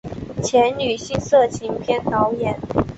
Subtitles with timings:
[0.43, 2.59] 前女性色情片演员。